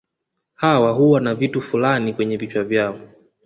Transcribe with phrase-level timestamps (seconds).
[0.53, 2.99] Hawa huwa na vitu fulani kwenye vichwa vyao